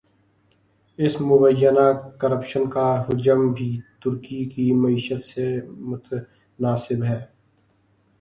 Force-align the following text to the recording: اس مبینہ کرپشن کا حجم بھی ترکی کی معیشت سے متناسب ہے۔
اس 0.99 1.13
مبینہ 1.21 1.85
کرپشن 2.19 2.63
کا 2.69 2.85
حجم 3.01 3.41
بھی 3.53 3.69
ترکی 4.01 4.43
کی 4.45 4.65
معیشت 4.73 5.21
سے 5.23 5.45
متناسب 5.89 7.03
ہے۔ 7.03 7.19